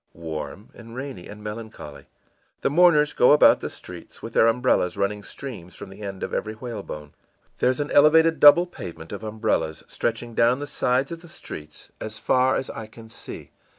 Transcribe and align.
î 0.17 0.19
ìWarm 0.19 0.69
and 0.73 0.95
rainy 0.95 1.27
and 1.27 1.43
melancholy. 1.43 2.07
The 2.61 2.71
mourners 2.71 3.13
go 3.13 3.33
about 3.33 3.59
the 3.59 3.69
streets 3.69 4.23
with 4.23 4.33
their 4.33 4.47
umbrellas 4.47 4.97
running 4.97 5.21
streams 5.21 5.75
from 5.75 5.89
the 5.91 6.01
end 6.01 6.23
of 6.23 6.33
every 6.33 6.55
whalebone. 6.55 7.13
There's 7.59 7.79
an 7.79 7.91
elevated 7.91 8.39
double 8.39 8.65
pavement 8.65 9.11
of 9.11 9.21
umbrellas, 9.23 9.83
stretching 9.85 10.33
down 10.33 10.57
the 10.57 10.65
sides 10.65 11.11
of 11.11 11.21
the 11.21 11.27
streets 11.27 11.91
as 12.01 12.17
far 12.17 12.55
as 12.55 12.71
I 12.71 12.87
can 12.87 13.09
see. 13.09 13.51